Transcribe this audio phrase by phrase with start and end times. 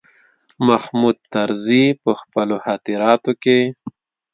[0.67, 3.59] محمود طرزي په خپلو خاطراتو کې.